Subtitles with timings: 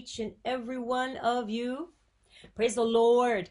[0.00, 1.90] Each and every one of you.
[2.54, 3.50] Praise the Lord.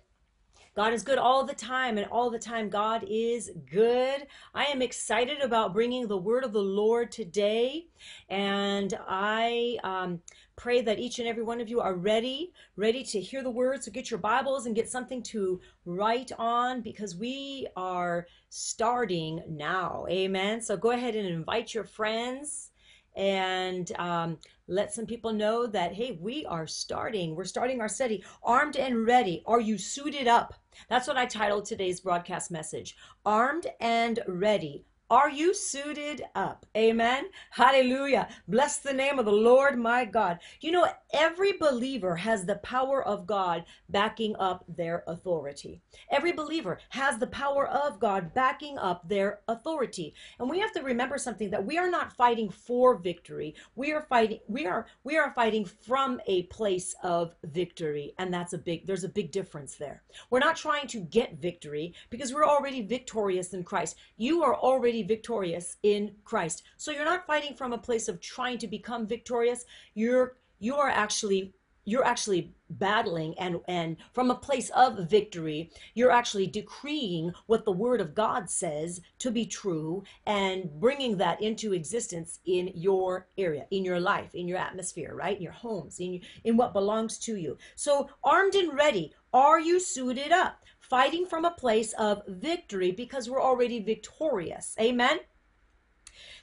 [0.75, 4.25] God is good all the time, and all the time, God is good.
[4.55, 7.85] I am excited about bringing the word of the Lord today,
[8.29, 10.21] and I um,
[10.55, 13.83] pray that each and every one of you are ready, ready to hear the word.
[13.83, 20.07] So get your Bibles and get something to write on because we are starting now.
[20.09, 20.61] Amen.
[20.61, 22.71] So go ahead and invite your friends
[23.15, 24.37] and um,
[24.67, 29.05] let some people know that hey we are starting we're starting our study armed and
[29.05, 29.43] ready.
[29.45, 30.53] Are you suited up?
[30.87, 32.95] That's what i titled today's broadcast message
[33.25, 36.67] armed and ready are you suited up?
[36.77, 37.29] Amen.
[37.49, 38.29] Hallelujah.
[38.47, 40.37] Bless the name of the Lord my God.
[40.61, 45.81] You know, every believer has the power of God backing up their authority.
[46.11, 50.13] Every believer has the power of God backing up their authority.
[50.37, 53.55] And we have to remember something that we are not fighting for victory.
[53.75, 58.13] We are fighting we are we are fighting from a place of victory.
[58.19, 60.03] And that's a big there's a big difference there.
[60.29, 63.95] We're not trying to get victory because we're already victorious in Christ.
[64.17, 66.63] You are already victorious in Christ.
[66.77, 69.65] So you're not fighting from a place of trying to become victorious.
[69.93, 71.53] You're you are actually
[71.85, 77.71] you're actually battling and and from a place of victory you're actually decreeing what the
[77.71, 83.65] word of god says to be true and bringing that into existence in your area
[83.71, 87.37] in your life in your atmosphere right in your homes in in what belongs to
[87.37, 92.91] you so armed and ready are you suited up fighting from a place of victory
[92.91, 94.75] because we're already victorious.
[94.79, 95.19] Amen.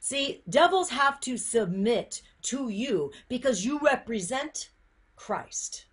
[0.00, 4.70] See, devils have to submit to you because you represent
[5.16, 5.86] Christ.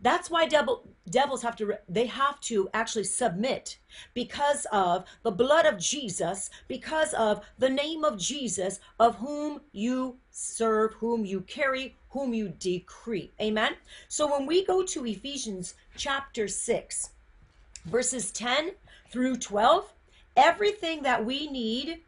[0.00, 3.78] That's why devil, devils have to they have to actually submit
[4.14, 10.18] because of the blood of Jesus, because of the name of Jesus of whom you
[10.30, 13.32] serve, whom you carry, whom you decree.
[13.40, 13.76] Amen.
[14.08, 17.10] So when we go to Ephesians chapter 6,
[17.84, 18.72] verses 10
[19.10, 19.92] through 12,
[20.36, 22.00] everything that we need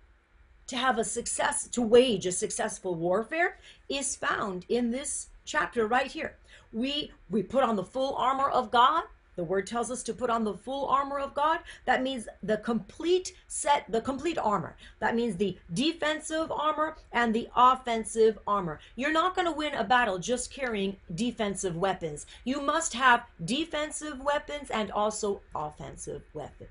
[0.66, 6.10] to have a success, to wage a successful warfare is found in this chapter right
[6.10, 6.36] here.
[6.72, 9.04] We we put on the full armor of God
[9.36, 11.60] the word tells us to put on the full armor of God.
[11.84, 14.76] That means the complete set, the complete armor.
[14.98, 18.80] That means the defensive armor and the offensive armor.
[18.96, 22.26] You're not going to win a battle just carrying defensive weapons.
[22.44, 26.22] You must have defensive weapons and also offensive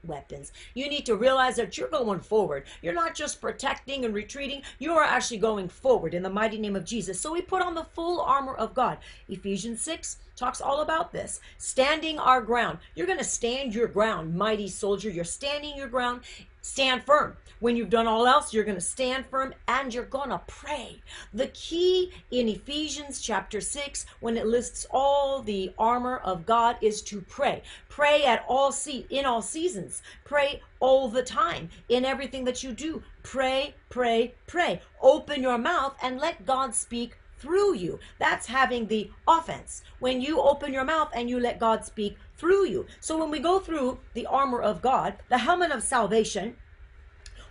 [0.04, 0.52] weapons.
[0.74, 2.66] You need to realize that you're going forward.
[2.82, 6.76] You're not just protecting and retreating, you are actually going forward in the mighty name
[6.76, 7.20] of Jesus.
[7.20, 8.98] So we put on the full armor of God.
[9.30, 11.40] Ephesians 6 talks all about this.
[11.58, 12.80] Standing our ground.
[12.96, 15.10] You're going to stand your ground, mighty soldier.
[15.10, 16.22] You're standing your ground.
[16.62, 17.38] Stand firm.
[17.60, 21.02] When you've done all else, you're going to stand firm and you're going to pray.
[21.34, 27.02] The key in Ephesians chapter 6, when it lists all the armor of God, is
[27.04, 27.64] to pray.
[27.88, 30.02] Pray at all se- in all seasons.
[30.26, 33.02] Pray all the time in everything that you do.
[33.24, 34.82] Pray, pray, pray.
[35.02, 38.00] Open your mouth and let God speak through you.
[38.18, 39.84] That's having the offense.
[40.00, 42.88] When you open your mouth and you let God speak through you.
[43.00, 46.58] So when we go through the armor of God, the helmet of salvation,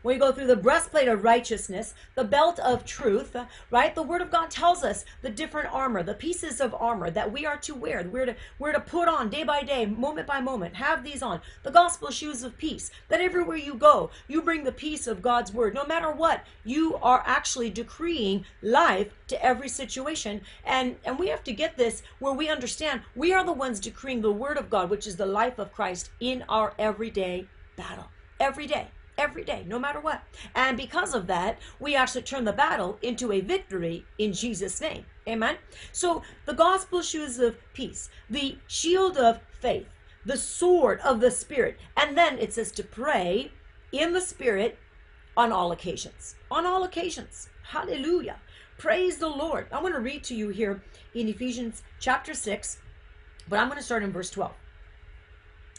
[0.05, 3.35] we go through the breastplate of righteousness, the belt of truth,
[3.71, 3.95] right?
[3.95, 7.47] The word of God tells us the different armor, the pieces of armor that we
[7.47, 10.77] are to wear, we're to, we're to put on day by day, moment by moment,
[10.77, 11.41] have these on.
[11.63, 15.55] The gospel shoes of peace, that everywhere you go, you bring the peace of God's
[15.55, 15.73] word.
[15.73, 20.43] No matter what, you are actually decreeing life to every situation.
[20.67, 24.21] And, and we have to get this where we understand we are the ones decreeing
[24.21, 28.11] the word of God, which is the life of Christ in our everyday battle.
[28.39, 28.89] Every day
[29.19, 30.23] every day, no matter what.
[30.55, 35.07] And because of that, we actually turn the battle into a victory in Jesus' name.
[35.29, 35.57] Amen.
[35.93, 39.87] So the gospel shoes of peace, the shield of faith,
[40.25, 43.53] the sword of the spirit, and then it says to pray
[43.93, 44.79] in the spirit
[45.37, 46.37] on all occasions.
[46.51, 47.49] On all occasions.
[47.63, 48.37] Hallelujah.
[48.79, 49.67] Praise the Lord.
[49.73, 50.83] I want to read to you here
[51.15, 52.79] in Ephesians chapter 6,
[53.49, 54.53] but I'm going to start in verse 12.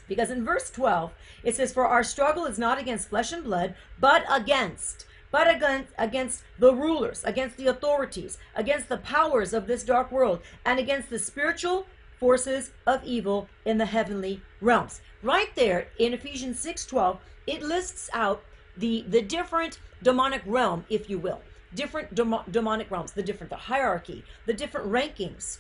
[0.08, 1.14] Because in verse 12,
[1.44, 5.94] it says, For our struggle is not against flesh and blood, but against, but against,
[5.98, 11.10] against the rulers, against the authorities, against the powers of this dark world, and against
[11.10, 11.88] the spiritual
[12.20, 15.02] forces of evil in the heavenly realms.
[15.22, 18.44] Right there in Ephesians 6:12, it lists out
[18.78, 21.42] the, the different demonic realm, if you will.
[21.74, 25.60] Different demonic realms, the different, the hierarchy, the different rankings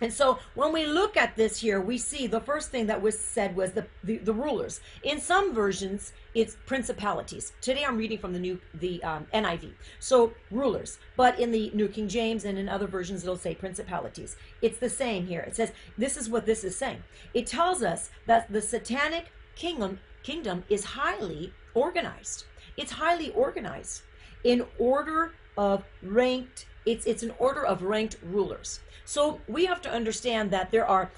[0.00, 3.18] And so when we look at this here, we see the first thing that was
[3.18, 4.80] said was the, the, the rulers.
[5.02, 7.52] In some versions, it's principalities.
[7.62, 9.72] Today I'm reading from the new the um, NIV.
[9.98, 14.36] So rulers, but in the New King James and in other versions it'll say principalities.
[14.60, 15.40] It's the same here.
[15.40, 17.02] It says this is what this is saying.
[17.32, 22.44] It tells us that the satanic kingdom kingdom is highly organized.
[22.76, 24.02] It's highly organized
[24.44, 28.80] in order of ranked it's it's an order of ranked rulers.
[29.04, 31.10] So we have to understand that there are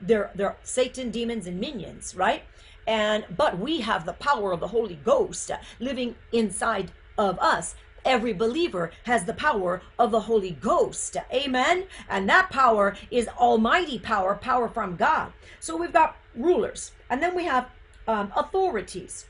[0.00, 2.42] there there are Satan demons and minions, right?
[2.86, 5.50] And but we have the power of the Holy Ghost
[5.80, 7.74] living inside of us
[8.06, 11.16] every believer has the power of the Holy Ghost.
[11.32, 11.86] Amen.
[12.08, 15.32] And that power is almighty power, power from God.
[15.60, 17.68] So we've got rulers, and then we have
[18.06, 19.26] um, authorities.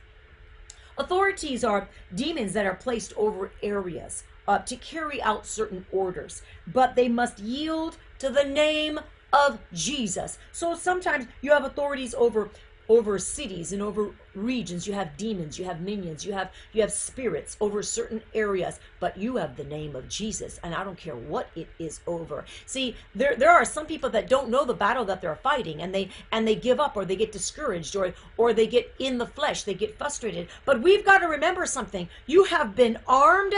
[0.99, 6.95] Authorities are demons that are placed over areas uh, to carry out certain orders, but
[6.95, 9.01] they must yield to the name
[9.33, 10.39] of Jesus.
[10.53, 12.51] So sometimes you have authorities over
[12.89, 14.87] over cities and over regions.
[14.87, 19.17] You have demons you have minions you have you have spirits over certain areas but
[19.17, 22.45] you have the name of jesus and i don't care what it is over.
[22.67, 25.95] See there there are some people that don't know the battle that they're fighting and
[25.95, 29.27] they and they give up or they get discouraged or or they get in the
[29.27, 30.49] flesh they get frustrated.
[30.65, 32.09] But we've got to remember something.
[32.27, 33.55] You have been armed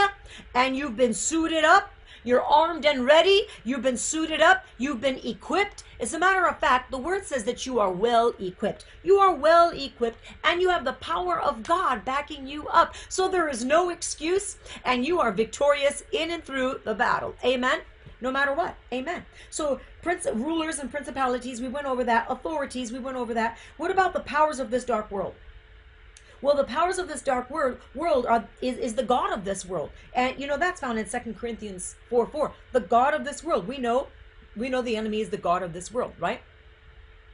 [0.54, 1.90] and you've been suited up
[2.24, 3.46] you're armed and ready.
[3.64, 4.64] You've been suited up.
[4.76, 5.84] You've been equipped.
[6.00, 8.84] As a matter of fact, the word says that you are well equipped.
[9.02, 12.94] You are well equipped and you have the power of God backing you up.
[13.08, 17.34] So there is no excuse and you are victorious in and through the battle.
[17.44, 17.80] Amen
[18.20, 18.74] no matter what.
[18.92, 19.24] Amen.
[19.50, 22.26] So, prince, rulers and principalities, we went over that.
[22.28, 23.58] Authorities, we went over that.
[23.76, 25.34] What about the powers of this dark world?
[26.40, 29.64] Well, the powers of this dark world world are is, is the God of this
[29.64, 29.90] world.
[30.14, 32.52] And you know that's found in Second Corinthians 4 4.
[32.72, 33.66] The God of this world.
[33.66, 34.08] We know
[34.56, 36.40] we know the enemy is the God of this world, right?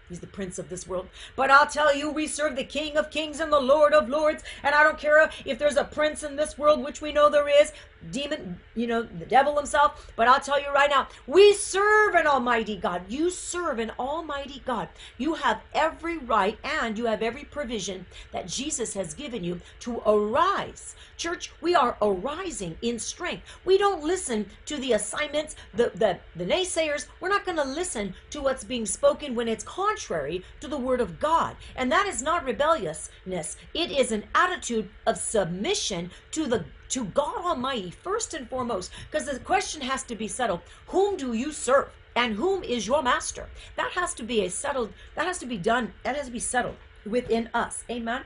[0.08, 1.08] He's the prince of this world.
[1.34, 4.42] But I'll tell you, we serve the King of kings and the Lord of lords.
[4.62, 7.48] And I don't care if there's a prince in this world, which we know there
[7.48, 7.72] is,
[8.10, 10.12] demon, you know, the devil himself.
[10.16, 13.02] But I'll tell you right now, we serve an almighty God.
[13.08, 14.88] You serve an almighty God.
[15.16, 20.02] You have every right and you have every provision that Jesus has given you to
[20.06, 20.94] arise.
[21.16, 23.44] Church, we are arising in strength.
[23.64, 27.06] We don't listen to the assignments, the, the, the naysayers.
[27.20, 31.00] We're not going to listen to what's being spoken when it's contrary to the word
[31.00, 31.54] of God.
[31.76, 33.56] And that is not rebelliousness.
[33.74, 39.26] It is an attitude of submission to the to God Almighty first and foremost, because
[39.26, 41.90] the question has to be settled whom do you serve?
[42.16, 43.48] And whom is your master?
[43.76, 46.38] That has to be a settled, that has to be done, that has to be
[46.40, 47.84] settled within us.
[47.90, 48.22] Amen.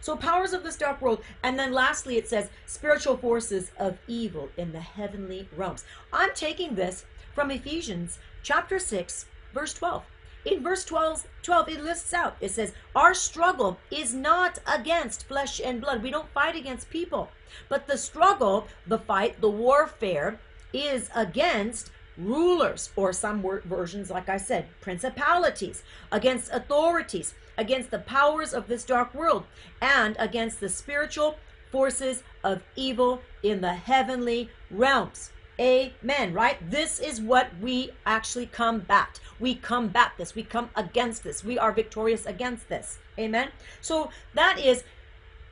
[0.00, 1.22] So, powers of this dark world.
[1.42, 5.84] And then lastly, it says spiritual forces of evil in the heavenly realms.
[6.12, 7.04] I'm taking this
[7.34, 10.04] from Ephesians chapter 6, verse 12
[10.46, 15.60] in verse 12, 12 it lists out it says our struggle is not against flesh
[15.60, 16.02] and blood.
[16.02, 17.28] We don't fight against people
[17.68, 20.38] but the struggle the fight the warfare
[20.72, 28.54] is against rulers or some versions like i said principalities against authorities against the powers
[28.54, 29.44] of this dark world
[29.82, 31.36] and against the spiritual
[31.70, 36.70] forces of evil in the heavenly realms Amen, right?
[36.70, 39.20] This is what we actually combat.
[39.40, 40.34] We combat this.
[40.34, 41.42] We come against this.
[41.42, 42.98] We are victorious against this.
[43.18, 43.48] Amen.
[43.80, 44.84] So that is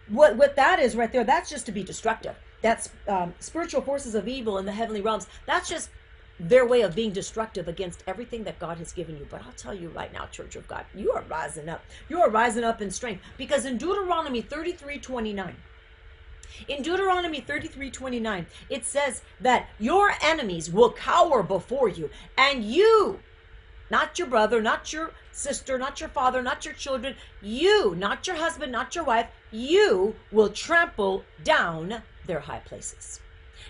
[0.09, 1.25] what what that is right there.
[1.25, 2.37] That's just to be destructive.
[2.61, 5.27] That's um, spiritual forces of evil in the heavenly realms.
[5.47, 5.91] That's just
[6.39, 9.27] their way of being destructive against everything that God has given you.
[9.31, 11.83] But I'll tell you right now, Church of God, you are rising up.
[12.09, 15.57] You are rising up in strength because in Deuteronomy 33 29,
[16.69, 23.21] in Deuteronomy 33 29, it says that your enemies will cower before you, and you,
[23.91, 28.37] not your brother, not your sister, not your father, not your children, you, not your
[28.37, 33.21] husband, not your wife, you will trample down their high places.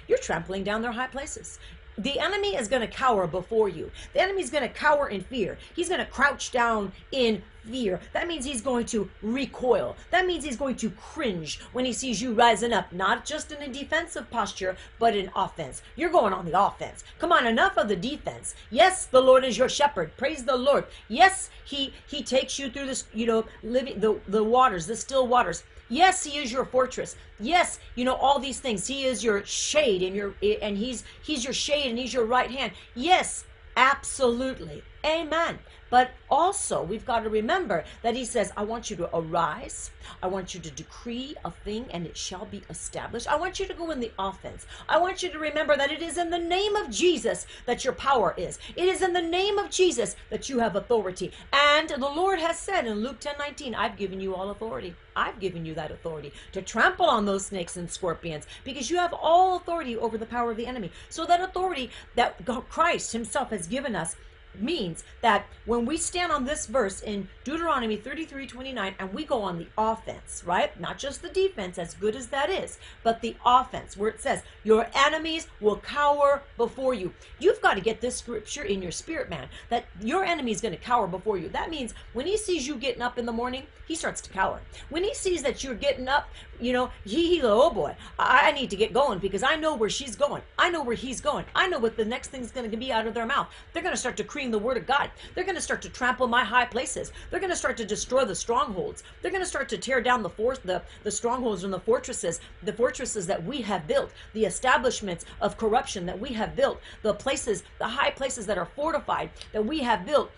[0.09, 1.59] You're trampling down their high places.
[1.97, 3.91] The enemy is going to cower before you.
[4.13, 5.59] The enemy is going to cower in fear.
[5.77, 8.01] He's going to crouch down in fear.
[8.13, 9.97] That means he's going to recoil.
[10.11, 13.63] That means he's going to cringe when he sees you rising up, not just in
[13.63, 15.83] a defensive posture, but in offense.
[15.97, 17.05] You're going on the offense.
[17.19, 18.55] Come on, enough of the defense.
[18.71, 20.17] Yes, the Lord is your shepherd.
[20.17, 20.87] Praise the Lord.
[21.09, 25.27] Yes, he he takes you through this, you know, living the the waters, the still
[25.27, 25.65] waters.
[25.89, 27.17] Yes, he is your fortress.
[27.39, 28.87] Yes, you know all these things.
[28.87, 32.51] He is your shade and your and he's he's your shade and he's your right
[32.51, 32.73] hand.
[32.95, 33.45] Yes,
[33.77, 34.83] absolutely.
[35.05, 35.59] Amen.
[35.91, 39.91] But also, we've got to remember that he says, I want you to arise.
[40.23, 43.29] I want you to decree a thing and it shall be established.
[43.29, 44.67] I want you to go in the offense.
[44.89, 47.93] I want you to remember that it is in the name of Jesus that your
[47.93, 48.59] power is.
[48.75, 51.33] It is in the name of Jesus that you have authority.
[51.53, 54.97] And the Lord has said in Luke 10 19, I've given you all authority.
[55.15, 59.13] I've given you that authority to trample on those snakes and scorpions because you have
[59.13, 60.91] all authority over the power of the enemy.
[61.09, 64.17] So, that authority that Christ Himself has given us
[64.61, 69.43] means that when we stand on this verse in Deuteronomy 33 29 and we go
[69.43, 70.79] on the offense, right?
[70.79, 74.43] Not just the defense, as good as that is, but the offense, where it says,
[74.63, 77.13] Your enemies will cower before you.
[77.39, 80.75] You've got to get this scripture in your spirit, man, that your enemy is going
[80.75, 81.49] to cower before you.
[81.49, 84.61] That means when he sees you getting up in the morning, he starts to cower.
[84.89, 86.29] When he sees that you're getting up,
[86.61, 89.75] you know, he, he oh boy, I, I need to get going because I know
[89.75, 90.43] where she's going.
[90.59, 91.45] I know where he's going.
[91.55, 93.49] I know what the next thing's going to be out of their mouth.
[93.73, 95.11] They're going to start decreeing the word of God.
[95.35, 97.13] They're going to start to trample my high places.
[97.31, 99.03] They're going to start to destroy the strongholds.
[99.21, 102.41] They're going to start to tear down the force, the, the strongholds and the fortresses,
[102.63, 107.15] the fortresses that we have built, the establishments of corruption that we have built, the
[107.15, 110.31] places, the high places that are fortified that we have built.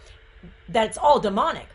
[0.68, 1.68] That's all demonic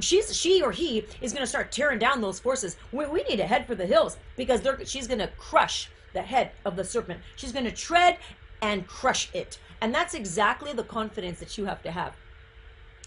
[0.00, 2.76] she's she or he is going to start tearing down those forces.
[2.92, 6.52] We, we need to head for the hills because she's going to crush the head
[6.64, 7.20] of the serpent.
[7.36, 8.18] She's going to tread
[8.62, 9.58] and crush it.
[9.80, 12.14] And that's exactly the confidence that you have to have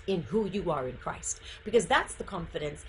[0.08, 1.42] in who you are in Christ.
[1.66, 2.86] Because that's the confidence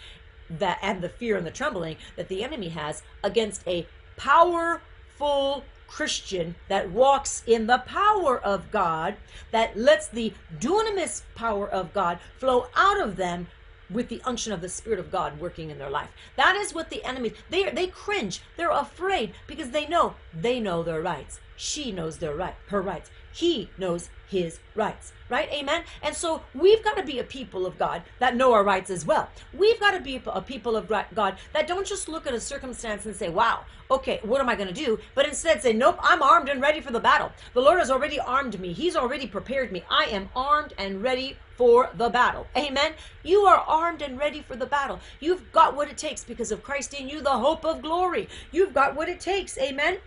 [0.50, 3.86] that and the fear and the trembling that the enemy has against a
[4.16, 9.16] powerful Christian that walks in the power of God,
[9.50, 13.46] that lets the dunamis power of God flow out of them
[13.90, 16.10] with the unction of the Spirit of God working in their life.
[16.36, 18.40] That is what the enemy they they cringe.
[18.56, 21.40] They're afraid because they know they know their rights.
[21.56, 23.10] She knows their right, her rights.
[23.32, 25.48] He knows his rights, right?
[25.52, 25.84] Amen.
[26.02, 29.06] And so we've got to be a people of God that know our rights as
[29.06, 29.28] well.
[29.56, 33.06] We've got to be a people of God that don't just look at a circumstance
[33.06, 34.98] and say, wow, okay, what am I going to do?
[35.14, 37.30] But instead say, nope, I'm armed and ready for the battle.
[37.54, 39.84] The Lord has already armed me, He's already prepared me.
[39.90, 42.49] I am armed and ready for the battle.
[42.57, 42.95] Amen.
[43.23, 44.99] You are armed and ready for the battle.
[45.21, 48.28] You've got what it takes because of Christ in you, the hope of glory.
[48.50, 49.57] You've got what it takes.
[49.59, 49.99] Amen.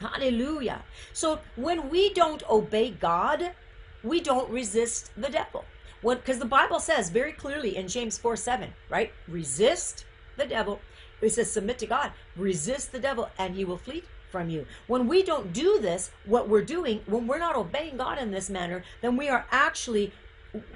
[0.00, 0.82] Hallelujah.
[1.12, 3.52] So when we don't obey God,
[4.02, 5.64] we don't resist the devil.
[6.02, 9.12] Because the Bible says very clearly in James 4 7, right?
[9.28, 10.80] Resist the devil.
[11.20, 14.66] It says, submit to God, resist the devil, and he will flee from you.
[14.88, 18.50] When we don't do this, what we're doing, when we're not obeying God in this
[18.50, 20.12] manner, then we are actually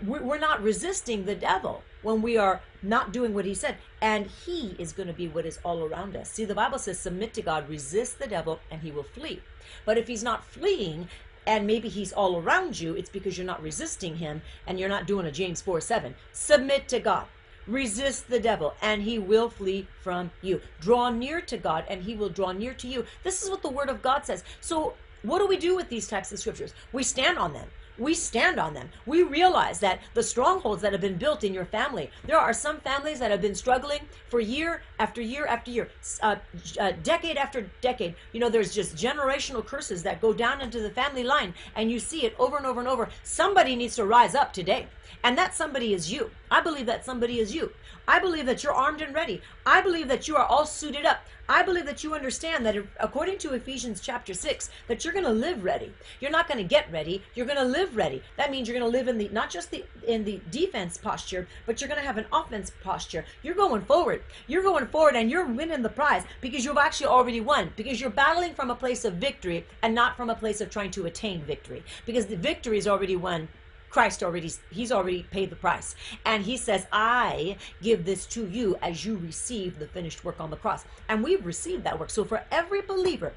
[0.02, 3.76] we're not resisting the devil when we are not doing what he said.
[4.00, 6.30] And he is going to be what is all around us.
[6.30, 9.40] See the bible says submit to god resist the devil and he will flee.
[9.84, 11.08] But if he's not fleeing
[11.46, 15.06] and maybe he's all around you it's because you're not resisting him and you're not
[15.06, 17.26] doing a james 4 7 submit to god.
[17.66, 20.60] Resist the devil and he will flee from you.
[20.80, 23.06] Draw near to god and he will draw near to you.
[23.22, 24.44] This is what the word of god says.
[24.60, 26.74] So what do we do with these types of scriptures?
[26.92, 28.88] We stand on them we stand on them.
[29.06, 32.80] We realize that the strongholds that have been built in your family, there are some
[32.80, 35.88] families that have been struggling for year after year after year,
[36.22, 36.36] uh,
[36.80, 38.14] uh, decade after decade.
[38.32, 41.98] You know, there's just generational curses that go down into the family line, and you
[41.98, 43.08] see it over and over and over.
[43.22, 44.86] Somebody needs to rise up today,
[45.24, 46.30] and that somebody is you.
[46.50, 47.72] I believe that somebody is you.
[48.08, 49.40] I believe that you're armed and ready.
[49.64, 51.20] I believe that you are all suited up.
[51.52, 55.30] I believe that you understand that according to Ephesians chapter 6, that you're going to
[55.30, 55.92] live ready.
[56.18, 57.22] You're not going to get ready.
[57.34, 58.22] You're going to live ready.
[58.38, 61.46] That means you're going to live in the not just the in the defense posture,
[61.66, 63.26] but you're going to have an offense posture.
[63.42, 64.22] You're going forward.
[64.46, 68.08] You're going forward and you're winning the prize because you've actually already won because you're
[68.08, 71.42] battling from a place of victory and not from a place of trying to attain
[71.42, 73.46] victory because the victory is already won
[73.92, 75.94] Christ already, he's already paid the price.
[76.24, 80.50] And he says, I give this to you as you receive the finished work on
[80.50, 80.84] the cross.
[81.10, 82.08] And we've received that work.
[82.08, 83.34] So for every believer,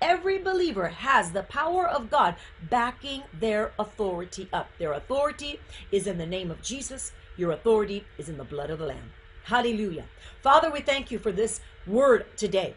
[0.00, 2.36] every believer has the power of God
[2.70, 4.70] backing their authority up.
[4.78, 5.60] Their authority
[5.92, 7.12] is in the name of Jesus.
[7.36, 9.12] Your authority is in the blood of the Lamb.
[9.44, 10.06] Hallelujah.
[10.42, 12.74] Father, we thank you for this word today.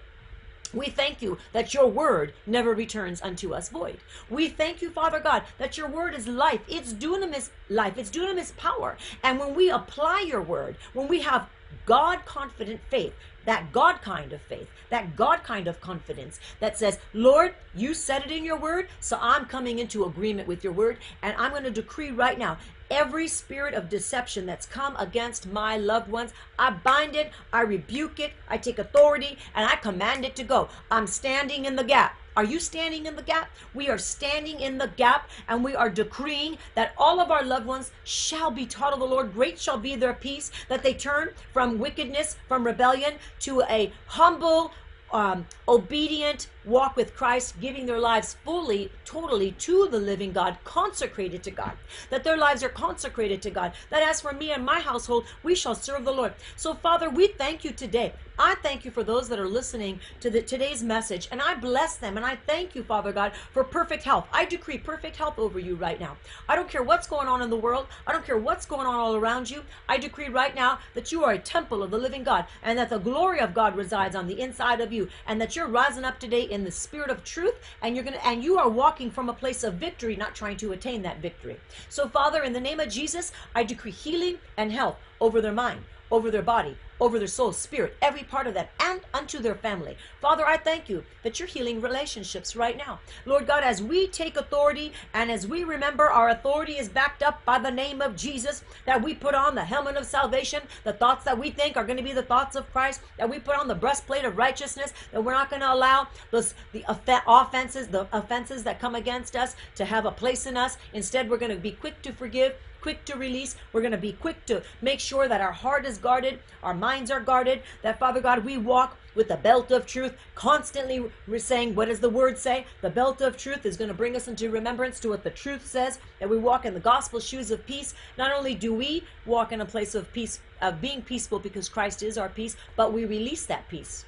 [0.74, 3.98] We thank you that your word never returns unto us void.
[4.30, 6.62] We thank you, Father God, that your word is life.
[6.68, 7.98] It's dunamis life.
[7.98, 8.98] It's dunamis power.
[9.24, 11.50] And when we apply your word, when we have
[11.86, 13.14] God confident faith,
[13.46, 18.24] that God kind of faith, that God kind of confidence that says, Lord, you said
[18.24, 21.64] it in your word, so I'm coming into agreement with your word, and I'm going
[21.64, 22.58] to decree right now
[22.92, 28.20] every spirit of deception that's come against my loved ones, I bind it, I rebuke
[28.20, 30.68] it, I take authority, and I command it to go.
[30.92, 32.18] I'm standing in the gap.
[32.36, 33.50] Are you standing in the gap?
[33.74, 37.66] We are standing in the gap and we are decreeing that all of our loved
[37.66, 39.34] ones shall be taught of the Lord.
[39.34, 44.72] Great shall be their peace, that they turn from wickedness, from rebellion to a humble,
[45.12, 51.44] um, obedient walk with Christ, giving their lives fully, totally to the living God, consecrated
[51.44, 51.74] to God,
[52.10, 55.56] that their lives are consecrated to God, that as for me and my household, we
[55.56, 56.34] shall serve the Lord.
[56.56, 58.14] So, Father, we thank you today.
[58.40, 61.98] I thank you for those that are listening to the, today's message, and I bless
[61.98, 64.28] them, and I thank you, Father God, for perfect health.
[64.34, 66.18] I decree perfect health over you right now.
[66.50, 68.96] I don't care what's going on in the world, I don't care what's going on
[68.96, 69.64] all around you.
[69.88, 72.90] I decree right now that you are a temple of the living God, and that
[72.90, 76.20] the glory of God resides on the inside of you, and that you're rising up
[76.20, 79.30] today in the spirit of truth and you're going to and you are walking from
[79.30, 81.58] a place of victory not trying to attain that victory.
[81.90, 85.82] So father in the name of jesus i decree healing and health over their mind
[86.12, 89.98] over their body over their soul, spirit, every part of that, and unto their family.
[90.22, 93.00] Father, I thank you that you're healing relationships right now.
[93.26, 97.44] Lord God, as we take authority and as we remember our authority is backed up
[97.44, 101.26] by the name of Jesus, that we put on the helmet of salvation, the thoughts
[101.26, 103.68] that we think are going to be the thoughts of Christ, that we put on
[103.68, 106.86] the breastplate of righteousness, that we're not going to allow those the
[107.28, 110.78] offenses, the offenses that come against us to have a place in us.
[110.94, 113.56] Instead, we're going to be quick to forgive quick to release.
[113.72, 117.12] We're going to be quick to make sure that our heart is guarded, our minds
[117.12, 121.76] are guarded, that Father God, we walk with the belt of truth, constantly we're saying,
[121.76, 122.66] What does the word say?
[122.82, 125.66] The belt of truth is going to bring us into remembrance to what the truth
[125.66, 127.94] says, that we walk in the gospel shoes of peace.
[128.18, 132.04] Not only do we walk in a place of peace, of being peaceful because Christ
[132.04, 134.06] is our peace, but we release that peace.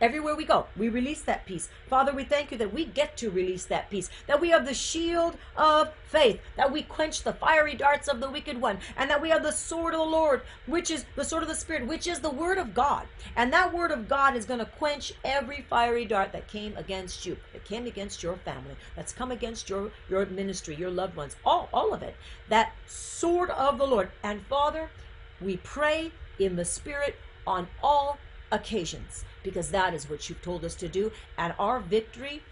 [0.00, 1.68] Everywhere we go, we release that peace.
[1.88, 4.74] Father, we thank you that we get to release that peace, that we have the
[4.74, 9.20] shield of faith, that we quench the fiery darts of the wicked one, and that
[9.20, 12.06] we have the sword of the Lord, which is the sword of the Spirit, which
[12.06, 13.06] is the word of God.
[13.34, 17.26] And that word of God is going to quench every fiery dart that came against
[17.26, 21.34] you, that came against your family, that's come against your, your ministry, your loved ones,
[21.44, 22.14] all, all of it.
[22.48, 24.10] That sword of the Lord.
[24.22, 24.90] And Father,
[25.40, 28.18] we pray in the Spirit on all
[28.50, 31.12] occasions because that is what you've told us to do.
[31.36, 32.42] And our victory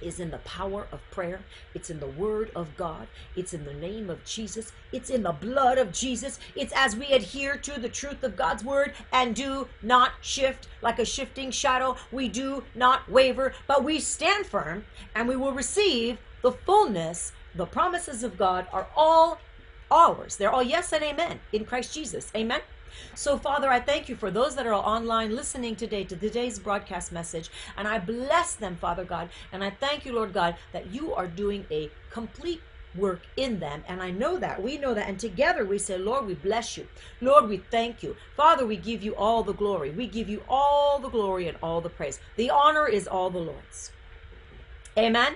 [0.00, 1.40] is in the power of prayer.
[1.74, 3.06] It's in the word of God.
[3.36, 4.72] It's in the name of Jesus.
[4.92, 6.38] It's in the blood of Jesus.
[6.54, 10.98] It's as we adhere to the truth of God's word and do not shift like
[10.98, 11.96] a shifting shadow.
[12.12, 14.84] We do not waver, but we stand firm
[15.14, 17.32] and we will receive the fullness.
[17.54, 19.38] The promises of God are all
[19.90, 20.36] ours.
[20.36, 22.30] They're all yes and amen in Christ Jesus.
[22.34, 22.60] Amen.
[23.14, 27.12] So, Father, I thank you for those that are online listening today to today's broadcast
[27.12, 27.50] message.
[27.76, 29.28] And I bless them, Father God.
[29.52, 32.60] And I thank you, Lord God, that you are doing a complete
[32.96, 33.82] work in them.
[33.88, 34.62] And I know that.
[34.62, 35.08] We know that.
[35.08, 36.86] And together we say, Lord, we bless you.
[37.20, 38.16] Lord, we thank you.
[38.36, 39.90] Father, we give you all the glory.
[39.90, 42.20] We give you all the glory and all the praise.
[42.36, 43.90] The honor is all the Lord's.
[44.96, 45.32] Amen.